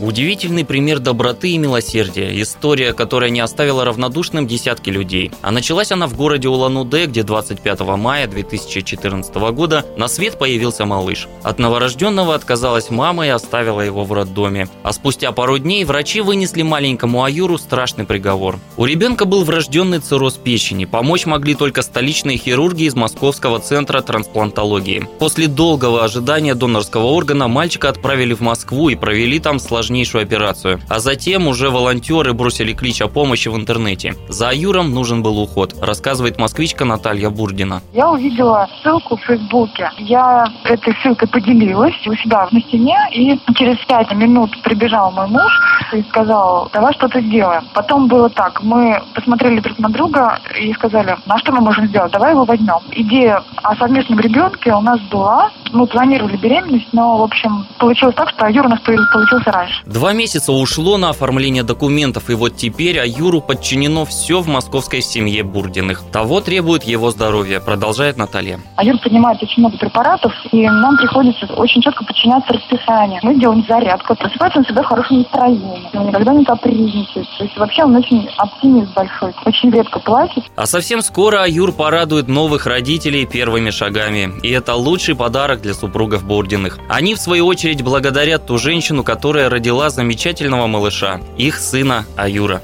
[0.00, 2.40] Удивительный пример доброты и милосердия.
[2.40, 5.32] История, которая не оставила равнодушным десятки людей.
[5.42, 11.26] А началась она в городе Улан-Удэ, где 25 мая 2014 года на свет появился малыш.
[11.42, 14.68] От новорожденного отказалась мама и оставила его в роддоме.
[14.84, 18.60] А спустя пару дней врачи вынесли маленькому Аюру страшный приговор.
[18.76, 20.84] У ребенка был врожденный цирроз печени.
[20.84, 25.08] Помочь могли только столичные хирурги из Московского центра трансплантологии.
[25.18, 30.80] После долгого ожидания донорского органа мальчика отправили в Москву и провели там сложнее сложнейшую операцию.
[30.88, 34.14] А затем уже волонтеры бросили клич о помощи в интернете.
[34.28, 37.80] За Аюром нужен был уход, рассказывает москвичка Наталья Бурдина.
[37.94, 39.90] Я увидела ссылку в Фейсбуке.
[39.98, 45.52] Я этой ссылкой поделилась у себя на стене, и через пять минут прибежал мой муж
[45.92, 47.64] и сказал, давай что-то сделаем.
[47.74, 52.12] Потом было так, мы посмотрели друг на друга и сказали, на что мы можем сделать,
[52.12, 52.78] давай его возьмем.
[52.92, 58.30] Идея о совместном ребенке у нас была, мы планировали беременность, но, в общем, получилось так,
[58.30, 59.82] что Аюр у нас получился раньше.
[59.86, 65.42] Два месяца ушло на оформление документов, и вот теперь Аюру подчинено все в московской семье
[65.42, 66.02] Бурдиных.
[66.10, 68.60] Того требует его здоровье, продолжает Наталья.
[68.76, 73.20] Аюр принимает очень много препаратов, и нам приходится очень четко подчиняться расписанию.
[73.22, 77.26] Мы делаем зарядку, просыпается он всегда в хорошем настроении, он никогда не капризничает.
[77.38, 80.44] То есть вообще он очень оптимист большой, очень редко плачет.
[80.56, 84.32] А совсем скоро Аюр порадует новых родителей первыми шагами.
[84.42, 86.78] И это лучший подарок для супругов Бурдиных.
[86.88, 92.62] Они, в свою очередь, благодарят ту женщину, которая родила родила замечательного малыша, их сына Аюра.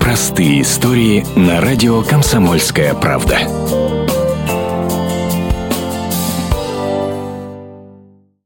[0.00, 3.38] Простые истории на радио «Комсомольская правда».